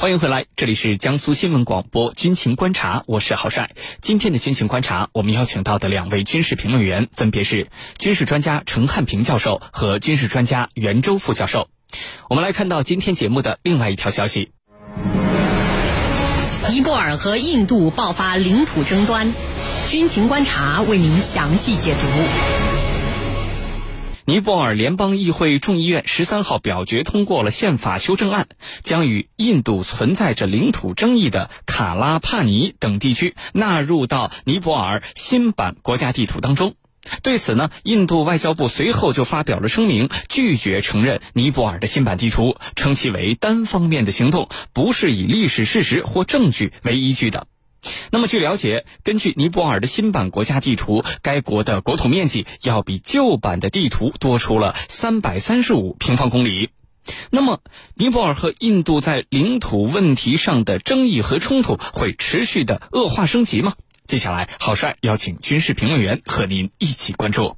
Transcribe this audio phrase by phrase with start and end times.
[0.00, 3.68] 欢迎回来，这里是江苏新闻广播军情观察，我是郝帅。
[4.00, 11.68] 今天的军情观察，我们邀请到的两位军事评论员分别是军事专家陈汉平教授和军事专家袁周副教授。
[12.30, 14.52] 我们来看到今天节目的另外一条消息：
[16.70, 19.34] 尼泊尔和印度爆发领土争端，
[19.90, 22.59] 军情观察为您详细解读。
[24.30, 28.46] 尼泊尔联邦议会众议院十三号表决通过了宪法修正案，
[28.84, 36.76] 将与印度存在着领土争议的卡拉帕尼等地区纳入到尼泊尔新版国家地图当中。
[37.24, 47.48] 对此呢，印度外交部随后就发表了声明，拒绝承认尼泊尔的新版地图，称其为单方面的行动，不是以历史事实或证据为依据的。
[48.10, 56.70] 那么，据了解，根据尼泊尔的新版国家地图，该国的国土面积要比旧版的地图多出了三百三十五平方公里。
[57.30, 57.60] 那么，
[57.94, 63.74] 尼泊尔和印度在领土问题上的争议和冲突会持续的恶化升级吗？
[64.06, 67.56] 接下来，郝帅邀请军事评论员和您一起关注。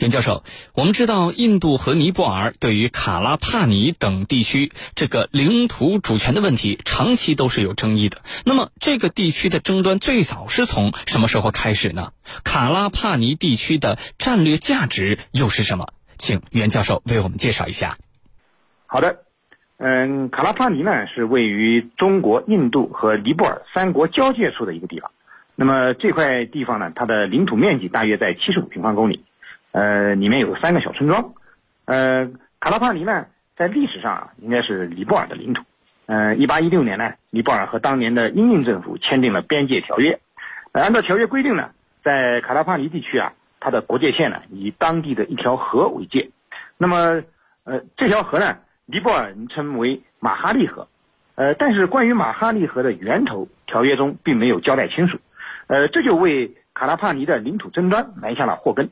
[0.00, 8.22] 袁教授，我们知道印度和尼泊尔对于卡拉帕尼等地区这个领土主权的问题，长期都是有争议的。
[8.46, 12.12] 那么，这个地区的争端最早是从什么时候开始呢？
[12.44, 15.88] 卡拉帕尼地区的战略价值又是什么？
[16.16, 17.98] 请袁教授为我们介绍一下。
[18.86, 19.18] 好的，
[19.76, 25.10] 嗯，卡拉帕尼呢是位于中国、印度和尼泊尔三国交界处的一个地方。
[25.56, 29.26] 那么这块地方呢，它的领土面积大约在七十五平方公里。
[29.72, 31.32] 呃，里面有三个小村庄，
[31.84, 33.26] 呃，卡拉帕尼呢，
[33.56, 35.62] 在历史上啊，应该是尼泊尔的领土。
[36.06, 40.18] 呃，一八一六年呢，尼泊尔和当年的英印政府签订了边界条约。
[40.72, 41.70] 呃，按照条约规定呢，
[42.02, 46.30] 在卡拉帕尼地区啊，它的国界线呢，以当地的一条河为界。
[46.76, 47.22] 那么，
[47.62, 50.88] 呃，这条河呢，尼泊尔称为马哈利河。
[51.36, 55.18] 呃，但是关于马哈利河的源头，条约中并没有交代清楚。
[55.68, 58.90] 呃，这就为卡拉帕尼的领土争端埋下了祸根。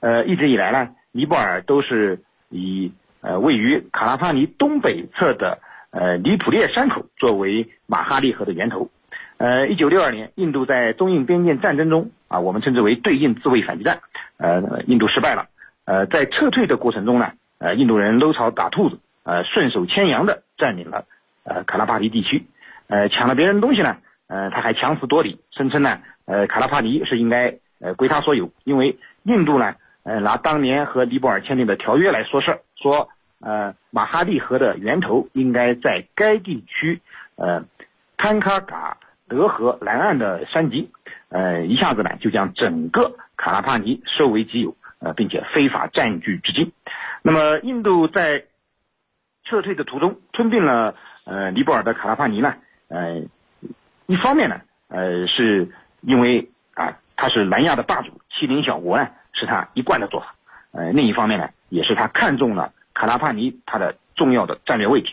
[0.00, 2.20] 呃，一直以来呢，尼泊尔都是
[2.50, 5.58] 以呃位于卡拉帕尼东北侧的
[5.90, 8.90] 呃尼普列山口作为马哈利河的源头。
[9.38, 14.00] 呃，一九六二年，印度在中印边境战争中啊，我们称之为对印自卫反击战，
[14.38, 15.48] 呃，印度失败了。
[15.84, 21.04] 呃，在撤退的过程中呢，呃，印度人搂草打兔子，呃，顺手牵羊的占领了
[21.44, 22.46] 呃卡拉帕尼地区，
[22.86, 29.74] 呃，抢了别人东西呢，呃，他还强词夺理，声称呢，呃，卡拉帕尼是应该呃归他所有，因为印度呢。
[30.06, 33.08] 呃，拿当年和尼泊尔签订的条约来说事儿，说，
[33.40, 37.02] 呃，马哈利河的源头应该在该地区，
[37.34, 37.64] 呃，
[38.16, 40.92] 潘卡嘎德河南岸的山脊，
[41.28, 46.70] 呃，一下子呢就将整个卡拉帕尼收为己有，呃，并且非法占据至今。
[47.22, 48.44] 那么，印度在
[49.42, 50.94] 撤退的途中吞并了
[51.24, 52.54] 呃尼泊尔的卡拉帕尼呢，
[52.86, 53.22] 呃，
[54.06, 55.68] 一方面呢，呃，是
[56.00, 59.08] 因为啊，他是南亚的霸主，欺凌小国呢。
[59.38, 60.34] 是他一贯的做法，
[60.72, 65.12] 呃，另一方面呢，也是他看中了卡拉帕尼它的重要的战略位置，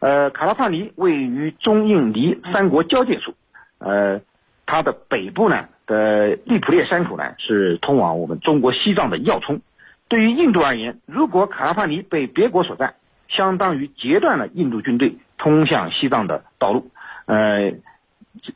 [0.00, 3.34] 呃，卡拉帕尼位于中印尼三国交界处，
[3.78, 4.20] 呃，
[4.66, 9.60] 它的北部呢的利普列山口呢是通往我们中国西藏的要冲，
[10.08, 12.94] 对于印度而言，如果卡拉帕尼被别国所占，
[13.28, 16.90] 相当于截断了印度军队通向西藏的道路，
[17.26, 17.72] 呃，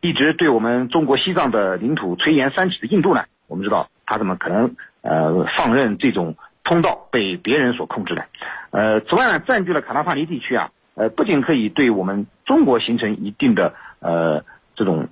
[0.00, 4.74] 一直对我们中国西藏的领土垂涎三尺的印度呢，我们知道他怎么可能？
[5.02, 6.34] 呃，放任这种
[6.64, 8.24] 通道被别人所控制的。
[8.70, 14.44] 呃，此外呢，占据了卡拉帕尼地区啊，呃，不仅可以对我们中国形成一定的呃
[14.74, 15.08] 这种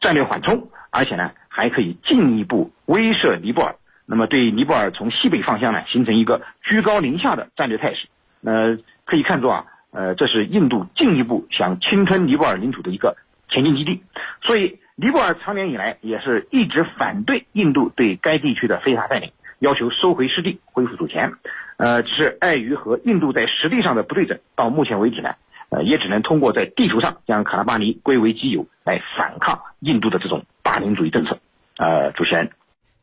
[0.00, 3.76] 战略缓冲，而且呢，还可以进一步威慑尼泊尔。
[4.06, 8.08] 那么，对尼泊尔从西北方向呢，形成一个居高临下的战略态势。
[8.42, 13.16] 呃，可以看作啊，呃，这是印度进一步想侵吞尼泊尔领土的一个
[13.48, 14.02] 前进基地。
[14.42, 14.80] 所以。
[15.00, 21.34] 尼泊尔长年以来也是一直反对印度对该地区的非法占领，要求收回失地，恢复主权。
[21.76, 25.36] 呃，只是碍于和印度在实力上的不对等，到目前为止呢，
[25.68, 31.38] 呃，也只能通过在地图上将卡拉巴尼归为己有，来反抗印度的这种霸凌主义政策。
[31.76, 32.50] 呃，主持人，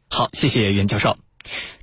[0.10, 1.16] 好，谢谢袁教授。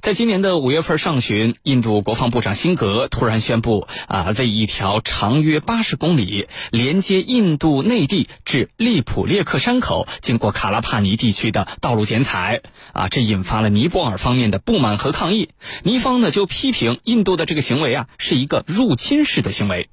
[0.03, 12.63] 在今年的五月份上旬，印度国防部长辛格突然宣布，啊，为一条长约八十公里、连接印度内地至利普列克山口、经过卡拉帕尼地区的道路剪彩，
[12.93, 15.51] 啊，这引发了尼泊尔方面的不满和抗议。
[15.85, 19.89] 尼方呢就批评印度的这个行为啊，是一个入侵式的行为。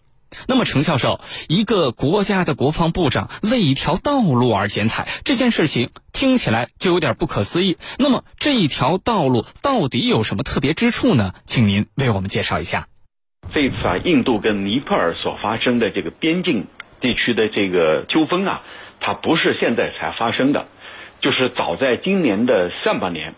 [0.47, 7.77] 那么，程教授，一个国家的国防部长为一条道路而剪彩，这件事情听起来就有点不可思议。
[7.97, 11.33] 那么，这一条道路到底有什么特别之处呢？
[11.45, 12.87] 请您为我们介绍一下。
[13.53, 16.67] 这次啊，印度跟尼泊尔所发生的这个边境
[17.01, 18.61] 地区的这个纠纷啊，
[18.99, 20.67] 它不是现在才发生的，
[21.21, 23.33] 就是早在今年的上半年，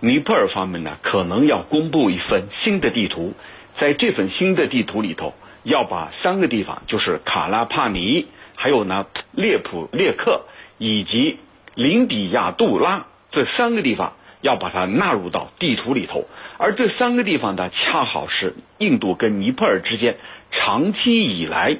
[0.00, 3.32] 尼泊尔方面呢可能要公布一份新的地图，
[3.80, 5.32] 在这份新的地图里头，
[5.64, 10.42] 要把三个地方，就是卡拉帕尼，还有呢列普列克
[10.78, 11.40] 以及
[11.74, 14.12] 林比亚杜拉这三个地方。
[14.44, 16.26] 要把它纳入到地图里头，
[16.58, 20.18] 而这三个地方呢，恰好是印度跟尼泊尔之间
[20.50, 21.78] 长期以来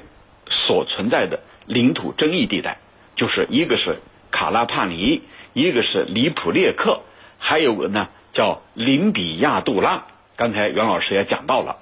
[0.49, 2.79] 所存在的领土争议地带，
[3.15, 3.99] 就是一个是
[4.31, 5.21] 卡拉帕尼，
[5.53, 7.01] 一个是里普列克，
[7.37, 10.05] 还有个呢叫林比亚杜拉。
[10.35, 11.77] 刚才袁老师也讲到了，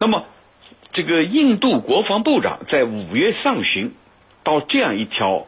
[0.00, 0.24] 那么
[0.94, 3.92] 这个印度国防部长在五月上旬
[4.42, 5.46] 到这样一条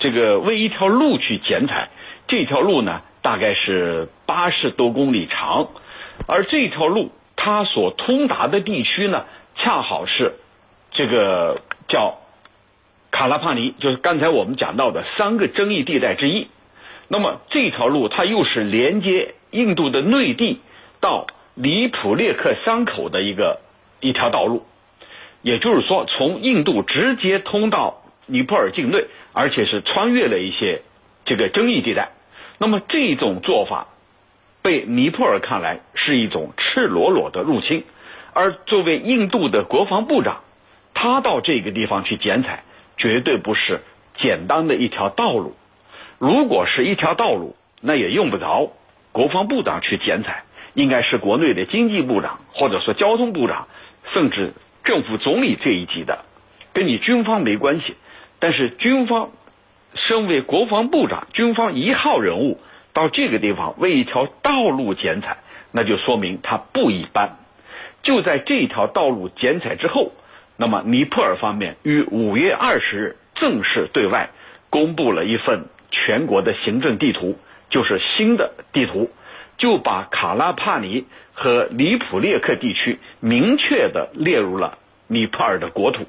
[0.00, 1.90] 这个为一条路去剪彩，
[2.26, 3.02] 这条路呢。
[3.20, 5.68] 大概是八十多公里长，
[6.28, 9.26] 而这条路它所通达的地区呢，
[9.56, 10.34] 恰好是
[10.92, 12.20] 这个叫
[13.10, 16.46] 卡拉帕尼，就是刚才我们讲到的三个争议地带之一。
[17.08, 20.60] 那么这条路它又是连接印度的内地
[21.00, 23.60] 到里普列克山口的一个
[24.00, 24.64] 一条道路，
[25.42, 30.82] 也就是说，从印度直接通到尼泊尔境内，而且是穿越了一些
[31.24, 32.10] 这个争议地带。
[32.58, 33.86] 那么这种做法，
[34.62, 37.84] 被尼泊尔看来是一种赤裸裸的入侵，
[38.32, 40.42] 而作为印度的国防部长，
[40.92, 42.64] 他到这个地方去剪彩，
[42.96, 43.80] 绝对不是
[44.18, 45.54] 简单的一条道路。
[46.18, 48.72] 如果是一条道路，那也用不着
[49.12, 50.42] 国防部长去剪彩，
[50.74, 53.68] 应该是国内的经济部长或者说交通部长，
[54.12, 54.52] 甚至
[54.88, 56.24] 政府总理这一级的，
[56.72, 57.94] 跟你军方没关系。
[58.40, 59.30] 但是军方。
[59.94, 62.60] 身为国防部长、军方一号人物，
[62.92, 65.38] 到这个地方为一条道路剪彩，
[65.72, 67.38] 那就说明他不一般。
[68.02, 70.12] 就在这条道路剪彩之后，
[70.58, 74.28] 那么尼泊尔方面于五月二十日正式对外
[74.68, 77.38] 公布了一份全国的行政地图，
[77.70, 79.10] 就是新的地图，
[79.58, 86.06] 就把卡拉帕尼和里普列克地区明确的列入了尼泊尔的国土。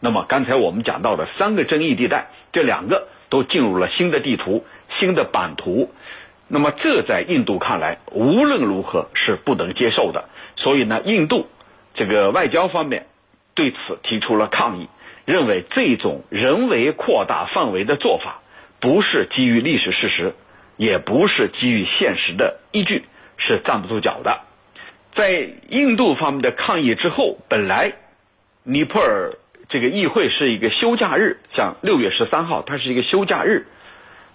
[0.00, 3.08] 那么刚才我们讲到的三个争议地带，这两个。
[3.30, 4.64] 都进入了新的地图、
[5.00, 5.92] 新的版图，
[6.46, 10.28] 那么这在印度看来无论如何是不能接受的。
[10.54, 11.48] 所以呢，印度
[11.94, 13.06] 这个外交方面
[13.54, 14.88] 对此提出了抗议，
[15.24, 18.40] 认为这种人为扩大范围的做法
[18.78, 20.34] 不是基于历史事实，
[20.76, 23.04] 也不是基于现实的依据，
[23.36, 24.40] 是站不住脚的。
[25.14, 27.92] 在印度方面的抗议之后，本来
[28.62, 29.34] 尼泊尔。
[29.66, 33.66] 这个议会是一个休假日，像六月十三号，它是一个休假日，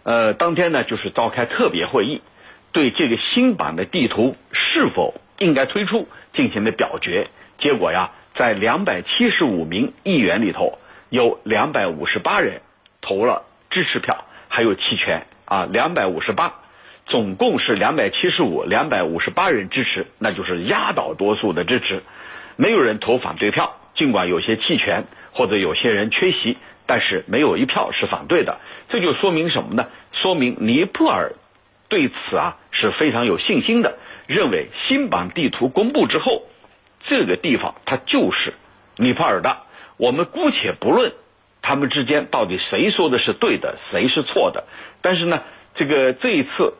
[0.01, 2.23] 呃，当天呢就是召开特别会议，
[2.71, 7.27] 对这个新版的地图是否应该推出进行了表决。
[7.59, 12.61] 结果呀，在两百七十五名议员里头，有两百五十八人
[12.99, 16.53] 投了支持票，还有弃权啊，两百五十八，
[17.05, 22.03] 总共是两百七十五，两百五十八人支持，那就是压倒多数的支持，
[22.55, 25.03] 没有人投反对票，尽管有些弃权。
[25.31, 26.57] 或者有些人缺席，
[26.87, 28.57] 但是没有一票是反对的，
[28.89, 29.87] 这就说明什么呢？
[30.11, 31.33] 说明尼泊尔
[31.87, 36.47] 对此啊是非常有信心的，认为新版地图公布之后，
[37.07, 38.55] 这个地方它就是
[38.97, 39.59] 尼泊尔的。
[39.97, 41.13] 我们姑且不论
[41.69, 44.63] 他们之间到底谁说的是对的，谁是错的，
[45.03, 45.43] 但是呢，
[45.75, 46.73] 这个这一次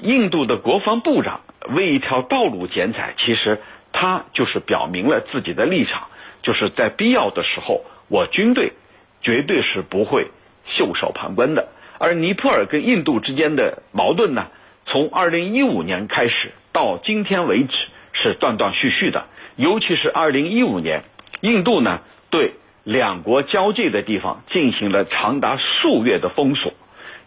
[0.00, 3.60] 印度的国防部长为一条道路剪彩，其实
[3.92, 6.08] 他就是表明了自己的立场，
[6.42, 7.84] 就是在必要的时候。
[8.08, 8.72] 我军队
[9.20, 10.26] 绝对是不会
[10.66, 11.68] 袖手旁观的，
[11.98, 14.48] 而尼泊尔跟印度之间的矛盾呢，
[14.86, 17.76] 从二零一五年开始到今天为止
[18.12, 21.04] 是断断续续的，尤其是二零一五年，
[21.42, 26.72] 印度呢对两国交界的地方进行了长达数月的封锁，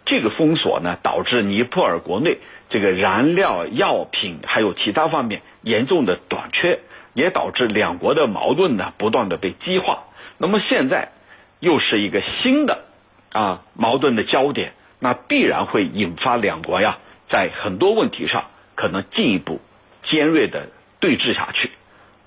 [0.06, 6.80] 这个封锁呢导致尼泊尔国内这个燃料、药品还有其他方面严重的短缺，
[7.14, 10.04] 也导致两国的矛盾呢不断的被激化。
[10.38, 11.14] 那么现在
[11.60, 12.84] 又是一个新的
[13.32, 16.98] 啊矛盾的焦点，那必然会引发两国呀
[17.30, 18.46] 在很多问题上
[18.76, 19.62] 可能进一步
[20.04, 20.68] 尖锐的
[21.00, 21.72] 对峙下去。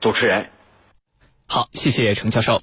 [0.00, 0.48] 主持人，
[1.46, 2.62] 好，谢谢程教授。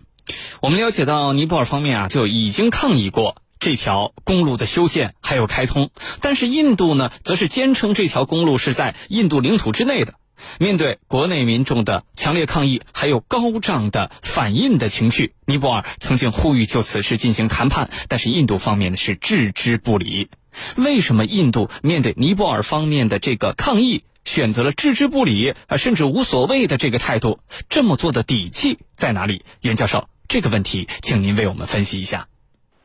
[0.62, 5.92] 我们了解到尼泊尔方面啊就已经抗议过这条公路的修建还有开通，
[6.22, 10.16] 但是印度呢则是坚称这条公路是在印度领土之内的。
[10.60, 20.30] 面对国内民众的强烈抗议，还有高涨的反印的情绪，尼泊尔曾经呼吁就此事进行谈判，但是印度方面呢是置之不理。
[20.76, 27.40] 为什么印度面对尼泊尔方面的这个抗议，选择了置之不理啊，甚至无所谓的这个态度？
[27.70, 29.44] 这么做的底气在哪里？
[29.62, 32.28] 袁教授，这个问题，请您为我们分析一下。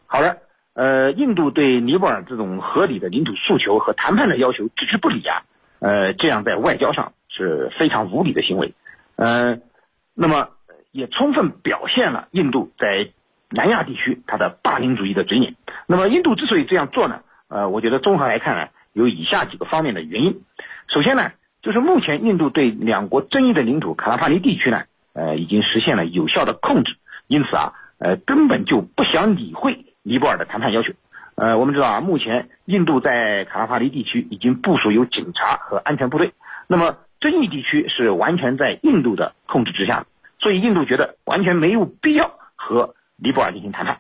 [0.06, 0.38] 好的，
[0.75, 5.42] 呃，印度对尼泊尔这种合理的领土诉求和谈判的要求置之不理啊，
[5.78, 8.75] 呃，这样在外交上是非常无理的行为，
[9.16, 9.59] 呃，
[10.14, 10.50] 那么
[10.92, 13.11] 也充分表现了印度在
[13.49, 15.54] 南亚地区它的霸凌主义的嘴脸。
[15.87, 20.42] 那么印度之所以这样做呢，呃，我觉得综合来看呢，有以下几个方面的原因。
[20.88, 21.32] 首先呢，
[21.62, 24.82] 就是目前印度对两国争议的领土卡拉帕尼地区呢，
[25.12, 26.97] 呃，已经实现了有效的控制，
[27.30, 29.87] 因此啊，呃，根本就不想理会。
[30.02, 30.92] 尼泊尔的谈判要求，
[31.37, 36.32] 呃，我们知道啊，目前印度在卡拉帕尼地区已经部署有警察和安全部队，
[36.66, 40.06] 那么争议地区是完全在印度的控制之下，
[40.40, 43.99] 所以印度觉得完全没有必要和尼泊尔进行谈判。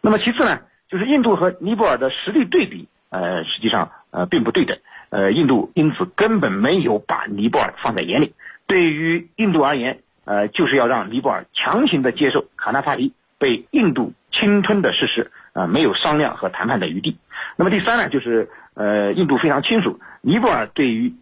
[0.00, 4.78] 那么其次呢，就是印度和尼泊尔的实力对比，呃，实际上呃并不对等，
[5.10, 8.34] 呃，印度因此根本没有把尼泊尔放在眼里。
[8.66, 15.30] 对于印度而言，呃，就是要让尼泊尔强行的接受卡纳帕尼被印度侵吞的事实。
[15.54, 17.18] 啊，没有商量和谈判的余地。
[17.56, 21.12] 那么第三呢，就是呃，印度非常清楚，尼泊尔对于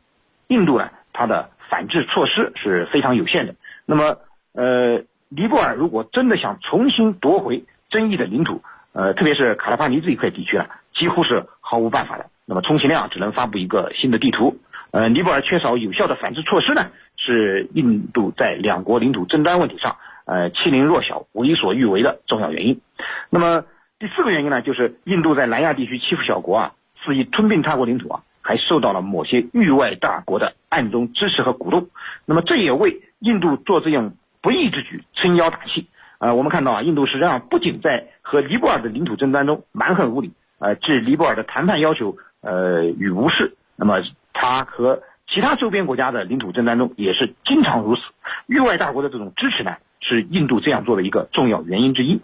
[0.46, 3.56] 印度呢，它的反制措施是非常有限的。
[3.86, 4.18] 那么
[4.52, 12.26] 呃，尼泊尔如果真的想重新夺回争议的领土，呃，特别是卡拉帕尼这一块地区啊，几乎是毫无办法的。
[12.46, 14.60] 那么充其量只能发布一个新的地图。
[14.92, 22.80] 呃，尼泊尔缺少有效的反制措施呢，是印度在两国领土争端问题上呃欺凌弱小、为所欲为的重要原因。
[23.30, 23.64] 那么。
[24.00, 26.72] 第四个原因呢，就是印度在南亚地区欺负小国啊，
[27.04, 31.90] 肆意吞并他国领土啊，还受到了某些域外大国的暗中支持和鼓动。
[32.24, 35.86] 那么这也为印度做这样不义之举撑腰打气。
[36.18, 43.52] 呃，我们看到啊，印度实际上不仅在和尼泊尔的领土争端中蛮横无理，呃，置尼泊尔的谈判要求呃与无视。
[43.76, 44.00] 那么
[44.40, 48.00] 他和其他周边国家的领土争端中也是经常如此。
[48.46, 52.22] 域外大国的这种支持呢，是印度这样做的一个重要原因之一。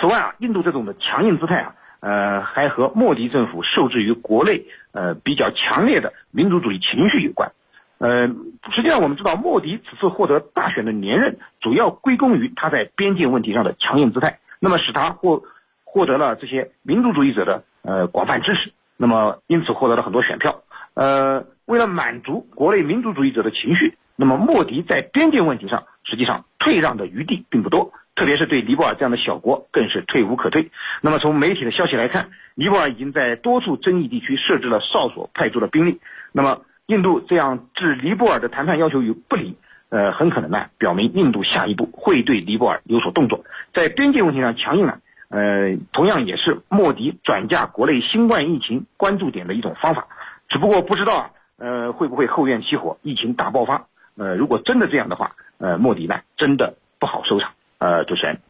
[0.00, 7.52] 此外啊，印度这种的强硬姿态啊，呃，还和莫迪政府受制于国内呃比较强烈的民族主义情绪有关。
[7.98, 8.28] 呃，
[8.74, 15.42] 实际上我们知道，莫迪此次获得大选的连任，主要归功于他在边境问题上的强硬姿态，那么使他获
[15.84, 20.62] 获得了这些民族主义者的呃广泛支持，那么因此获得了很多选票。
[20.96, 27.92] 呃，为了满足国内民族主义者的情绪，那么莫迪在边境问题上实际上退让的余地并不多。
[28.14, 30.70] 特别是对尼泊尔这样的小国，更是退无可退。
[31.02, 36.00] 那么从媒体的消息来看，尼泊尔已经在多处争议地区设置了哨所，派出了兵力。
[36.32, 39.58] 那么印度这样置尼泊尔的谈判要求于不理，
[39.90, 43.44] 呃，很可能呢，表明印度下一步会对尼泊尔有所动作。
[43.74, 44.98] 在边界问题上强硬呢，
[45.28, 50.08] 呃，同样也是莫迪转嫁国内新冠疫情关注点的一种方法。
[50.48, 53.86] 只不过不知道，呃，会不会后院起火，疫情大爆发？
[54.16, 57.52] 呃，如果真的这样的话，呃，莫迪呢，真的不好收场。
[57.78, 58.40] 呃，主持人，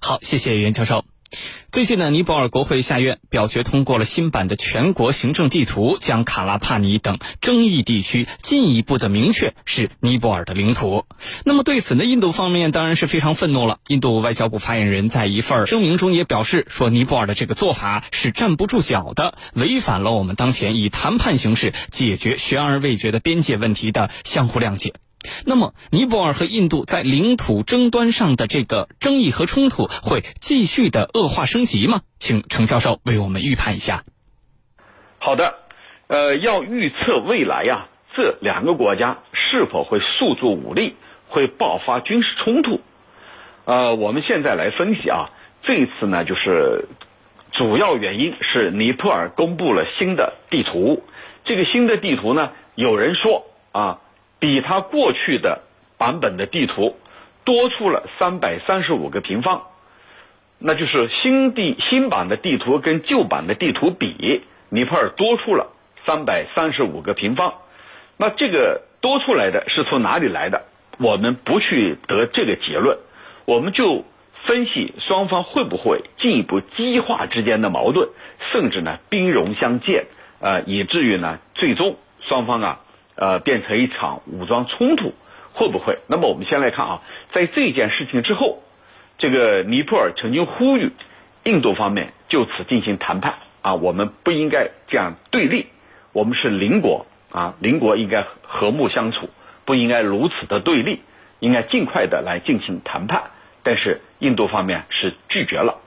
[0.00, 1.15] 好，谢谢袁教授。
[1.76, 11.04] 最近呢，尼泊尔国会下院表决通过了新版的全国行政地图，将卡拉帕尼等争议地区进一步的明确是尼泊尔的领土。
[11.44, 13.78] 那么对此呢，印度方面当然是非常愤怒了。
[13.88, 24.94] 印度外交部发言人在一份声明中也表示说，尼泊尔的这个做法是站不住脚的，违反了我们当前以谈判形式解决悬而未决的边界问题的相互谅解。
[25.44, 32.00] 那么，尼泊尔和印度在领土争端上的这个争议和冲突会继续的恶化升级吗？
[32.18, 34.04] 请程教授为我们预判一下。
[35.18, 35.54] 好的，
[36.06, 40.96] 呃，要预测未来呀，这两个国家是否会诉诸武力，
[41.28, 42.80] 会爆发军事冲突？
[43.64, 45.30] 呃，我们现在来分析啊，
[45.62, 46.88] 这一次呢，就是
[47.52, 51.02] 主要原因是尼泊尔公布了新的地图，
[51.44, 54.00] 这个新的地图呢，有人说啊。
[54.38, 55.62] 比它过去的
[55.98, 56.96] 版本的地图
[57.44, 59.62] 多出了三百三十五个平方，
[60.58, 65.68] 那就是新地新版的地图跟旧版的地图比，尼泊尔多出了
[66.04, 67.54] 三百三十五个平方。
[68.16, 70.64] 那这个多出来的是从哪里来的？
[70.98, 72.98] 我们不去得这个结论，
[73.44, 74.04] 我们就
[74.44, 78.08] 分析双方会不会进一步激化之间的矛盾，
[78.50, 80.06] 甚至呢兵戎相见，
[80.40, 82.80] 呃，以至于呢最终双方啊。
[83.16, 85.14] 呃，变成一场武装冲突，
[85.52, 85.98] 会不会？
[86.06, 88.62] 那么我们先来看啊，在这件事情之后，
[89.18, 90.90] 这个尼泊尔曾经呼吁
[91.44, 95.66] 印度方面就此进行谈判啊，我们不应该这样对立，
[96.12, 99.30] 我们是邻国啊，邻国应该和睦相处，
[99.64, 101.00] 不应该如此的对立，
[101.40, 103.30] 应该尽快的来进行谈判。
[103.62, 105.80] 但是印度方面是拒绝了，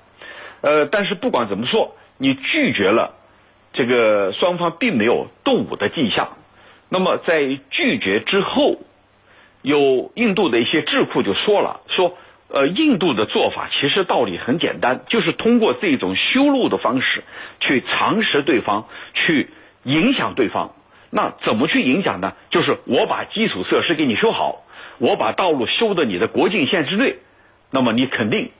[0.61, 3.13] 呃，但是不管怎么说，你拒绝了，
[3.71, 6.38] 这个双方并没有动武的迹象。
[6.89, 8.79] 那么在拒绝之后，
[9.61, 12.17] 有印度的一些智库就说了：说
[12.49, 17.23] 呃，印度的做法其实道理很简单，就是通过这种修路的方式
[17.59, 19.49] 去蚕食对方，去
[19.83, 20.73] 影响对方。
[21.11, 22.33] 那怎么去影响呢？
[22.49, 24.63] 就是我把基础设施给你修好，
[24.97, 27.17] 我把道路修的你的国境线之内，
[27.69, 28.51] 那么你肯定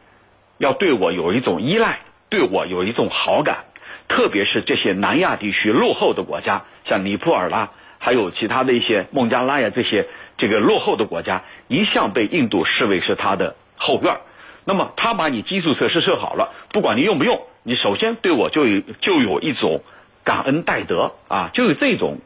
[0.60, 3.66] 要对我有一种依赖，对我有一种好感。
[4.08, 13.56] 特别是这些南亚地区落后的国家，像尼泊尔啦，还有其他的一些孟加拉呀这些这个落后的国家，一向被印度视为是他的。
[13.76, 14.22] 后院儿
[14.66, 19.82] 那么他把你基础设施设好了，不管你用不用，你首先对我就有就有一种
[20.24, 22.20] 感恩戴德啊，就有这种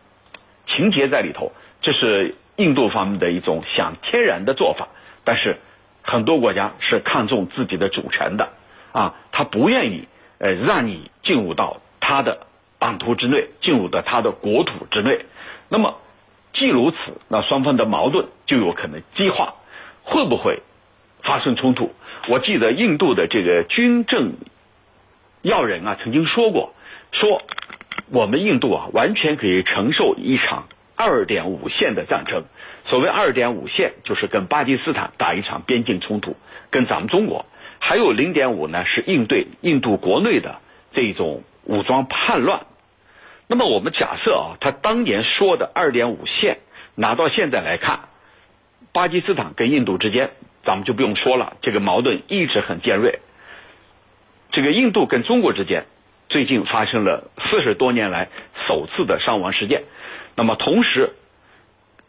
[0.68, 1.52] 情节在里头。
[1.82, 4.88] 这是印度方面的一种想天然的做法，
[5.24, 5.58] 但是
[6.02, 8.50] 很多国家是看重自己的主权的
[8.92, 12.48] 啊，他不愿意呃让你进入到他的
[12.80, 15.26] 版图之内，进入到他的国土之内。
[15.74, 15.98] 那么
[16.54, 16.98] 既如此，
[17.30, 19.56] 那双方的矛盾就有可能激化，
[20.04, 20.62] 会不会？
[21.24, 21.92] 发生冲突，
[22.28, 24.34] 我记得印度的这个军政
[25.42, 26.76] 要人啊曾经说过，
[27.12, 27.42] 说
[28.12, 32.44] 我们印度啊完全可以承受一场二点五线的战争。
[32.86, 36.36] 所谓二点五线，就是跟巴基斯坦打一场边境冲突，
[36.70, 37.48] 跟咱们中国
[37.80, 40.60] 还有零点五呢，是应对印度国内的
[40.92, 42.68] 这种武装叛乱。
[43.54, 46.58] 那么我们假设啊，他当年说的二点五线，
[46.96, 48.00] 拿到现在来看，
[48.92, 50.32] 巴基斯坦跟印度之间。
[50.66, 53.20] 咱们就不用说了，这个矛盾一直很尖锐。
[54.52, 55.86] 这个印度跟中国之间
[56.30, 58.30] 最近发生了四十多年来
[58.68, 59.84] 首次的伤亡事件，
[60.36, 61.12] 那么同时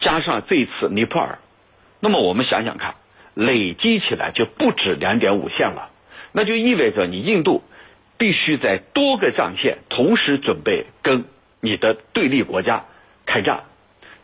[0.01, 1.41] 加上这次尼泊尔，
[2.01, 2.95] 那么我们想想看，
[3.35, 5.91] 累积起来就不止两点五线了，
[6.33, 7.63] 那就意味着你印度
[8.17, 11.25] 必须在多个战线同时准备跟
[11.65, 12.85] 你的对立国家
[13.25, 13.65] 开战，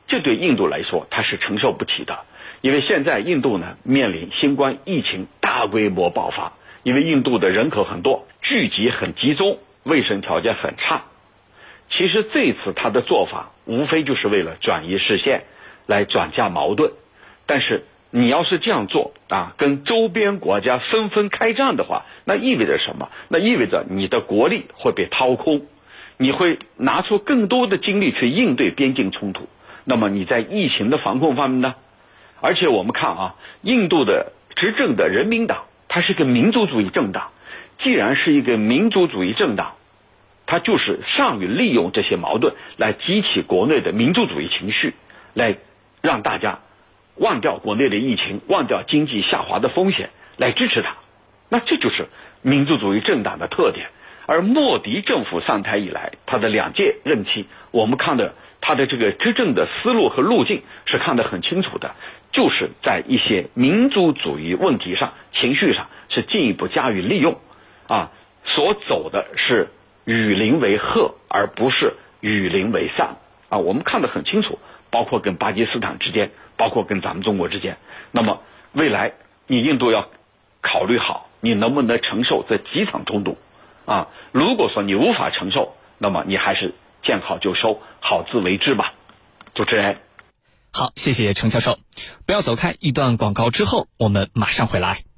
[0.09, 2.19] 这对印度来说它是承受不起的。
[2.61, 11.05] 因为现在印度呢面临新冠疫情大规模爆发，因为印度的人口很多，聚集很集中，卫生条件很差。
[11.89, 15.45] 其实这次他的做法无非就是为了转移视线，
[15.87, 16.93] 来转嫁矛盾。
[17.47, 23.09] 但是你要是这样做啊，跟周边国家纷纷开战的话，那意味着什么？
[23.29, 25.63] 那意味着你的国力会被掏空，
[26.23, 29.49] 你会拿出更多的精力去应对边境冲突。
[29.85, 31.75] 那么你在疫情的防控方面呢？
[32.43, 37.31] 而且我们看啊，印度的执政的人民党，它是个民族主义政党。
[37.79, 39.77] 既然是一个民族主义政党，
[40.45, 44.93] 它就是善于利用这些矛盾来激起国内的民族主义情绪，
[45.33, 45.57] 来
[46.03, 46.59] 让大家
[47.17, 50.97] 忘掉国内的疫情，忘掉经济下滑的风险，来支持他。
[51.49, 52.09] 那这就是
[52.43, 53.89] 民族主义政党的特点。
[54.31, 61.97] 而莫迪政府上台以来，他的两届任期，我们看的他的这个执政的思路和路径是看得很清楚的。
[62.31, 67.41] 就是在一些民族主义问题上、情绪上是进一步加以利用，
[67.89, 68.13] 啊，
[68.45, 69.67] 所走的是
[70.05, 73.17] 与邻为壑，而不是与邻为善
[73.49, 73.59] 啊。
[73.59, 77.79] 我们看得很清楚，包括跟巴基斯坦之间，包括跟咱们中国之间。
[78.13, 78.41] 那么
[78.75, 79.11] 未来
[79.49, 80.09] 你印度要
[80.61, 83.37] 考虑好，你能不能承受这几场冲突
[83.91, 84.09] 啊？
[84.31, 88.95] 如果说你无法承受，那么你还是见好就收，好自为之吧。
[89.53, 89.99] 主持人。
[90.73, 91.79] 好，谢谢程教授。
[92.25, 95.10] 不要走开，一段广告之后，我们马上回来。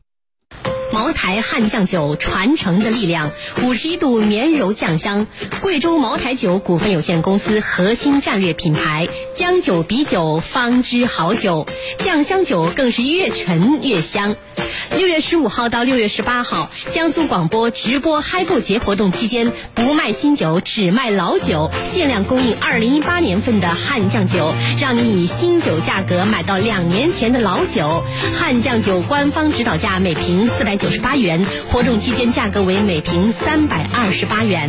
[0.92, 3.30] 茅台汉酱酒传承的力量，
[3.62, 5.26] 五十一度绵柔酱香，
[5.62, 9.08] 贵州茅台酒股份有限公司核心战略品牌。
[9.34, 11.66] 将酒比酒，方知好酒。
[11.98, 14.36] 酱香酒更是越陈越香。
[14.96, 28.04] 六月十五号到六月十八号，江苏广播直播嗨购节活动期间，不卖新酒，只卖老酒，限量供应二零一八年份的汉酱酒，让你以新酒价格买到两年前的老酒。
[28.38, 34.68] 汉酱酒官方指导价每瓶四百九十八元，活动期间价格为每瓶三百二十八元。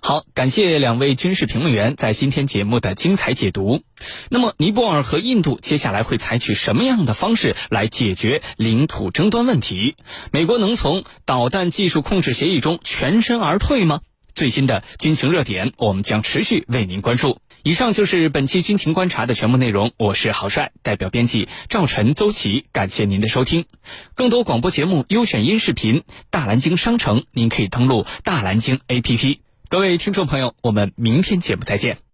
[0.00, 3.82] 好，感谢两位军事评论员在今天节目的精彩解读。
[4.30, 9.96] 那么，尼泊尔和印度接下来会采取什么样的方式来解决领土争端问题？
[10.32, 14.00] 美国能从导弹技术控制协议中全身而退吗？
[14.34, 17.38] 最新的军情热点，我们将持续为您关注。
[17.64, 19.92] 以上就是本期军情观察的全部内容。
[19.96, 23.66] 我是郝帅，代表编辑赵晨、邹琪，感谢您的收听。
[24.14, 29.38] 更多广播节目、优选音视频，大蓝鲸商城，您可以登录大蓝鲸 APP。
[29.68, 32.07] 各位听众朋友，我们明天节目再见。